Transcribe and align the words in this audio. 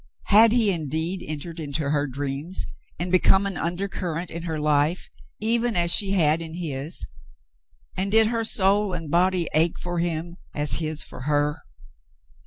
Had 0.29 0.51
he 0.51 0.71
indeed 0.71 1.23
entered 1.23 1.59
into 1.59 1.91
her 1.91 2.07
dreams 2.07 2.65
and 2.97 3.11
become 3.11 3.45
an 3.45 3.55
undercurrent 3.55 4.31
in 4.31 4.41
her 4.49 4.59
life 4.59 5.11
even 5.39 5.75
as 5.75 5.93
she 5.93 6.09
had 6.13 6.41
in 6.41 6.55
his, 6.55 7.05
and 7.95 8.11
did 8.11 8.25
her 8.25 8.43
soul 8.43 8.93
and 8.93 9.11
body 9.11 9.47
ache 9.53 9.77
for 9.77 9.99
him 9.99 10.37
as 10.55 10.79
his 10.79 11.03
for 11.03 11.25
her 11.29 11.59